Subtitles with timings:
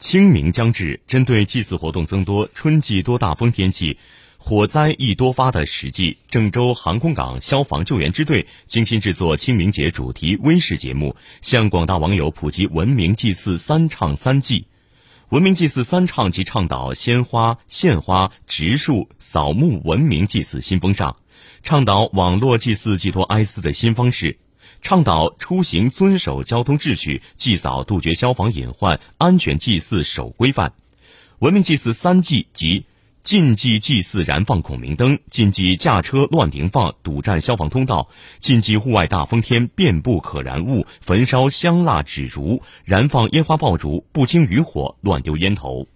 [0.00, 3.98] 清明将至，针对祭祀活动增多、春季多大风天气、
[4.38, 14.66] 火灾易多发的时际，郑州航空港消防救援支队精心制作清明节主题微视节目，向广大网友普及文明祭祀三唱三祭。
[15.28, 21.16] 文明祭祀三唱即倡导鲜花、献花、植树、扫墓文明祭祀新风尚，
[21.62, 24.38] 倡导网络祭祀寄托哀思的新方式。
[24.80, 30.72] 倡导出行遵守交通秩序，祭扫杜绝消防隐患，安全祭祀守规范。
[31.38, 32.84] 文明祭祀三忌即：
[33.22, 45.86] 禁忌祭祀燃放孔明灯，禁忌驾车乱停放堵占消防通道，禁忌户外大风天遍布可燃物，焚烧香蜡纸烛，燃放烟花爆竹，不经余火乱丢烟头。